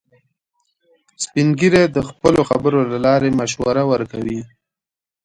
سپین 1.23 1.47
ږیری 1.59 1.83
د 1.95 1.97
خپلو 2.09 2.41
خبرو 2.49 2.79
له 2.91 2.97
لارې 3.05 3.29
مشوره 3.39 3.83
ورکوي 3.91 4.41